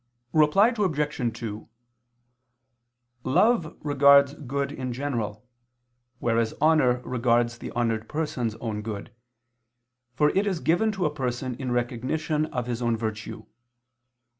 [0.33, 1.37] Reply Obj.
[1.39, 1.69] 2:
[3.23, 5.47] Love regards good in general,
[6.17, 9.13] whereas honor regards the honored person's own good,
[10.15, 13.45] for it is given to a person in recognition of his own virtue.